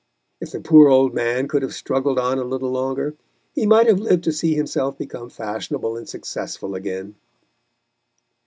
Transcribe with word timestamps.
If 0.39 0.51
the 0.53 0.59
poor 0.59 0.87
old 0.89 1.13
man 1.13 1.47
could 1.47 1.61
have 1.61 1.75
struggled 1.75 2.17
on 2.17 2.39
a 2.39 2.43
little 2.43 2.71
longer 2.71 3.15
he 3.53 3.67
might 3.67 3.85
have 3.85 3.99
lived 3.99 4.23
to 4.23 4.31
see 4.31 4.55
himself 4.55 4.97
become 4.97 5.29
fashionable 5.29 5.95
and 5.95 6.09
successful 6.09 6.73
again. 6.73 7.13